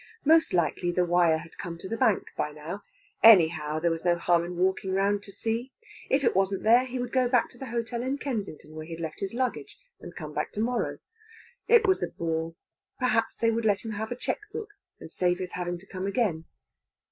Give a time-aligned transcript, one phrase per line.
[0.25, 2.81] Most likely the wire had come to the Bank by now;
[3.21, 5.71] anyhow, there was no harm in walking round to see.
[6.09, 8.93] If it wasn't there he would go back to the hotel at Kensington where he
[8.93, 10.97] had left his luggage, and come back to morrow.
[11.67, 12.55] It was a bore.
[12.97, 14.69] Perhaps they would let him have a cheque book,
[14.99, 16.45] and save his having to come again.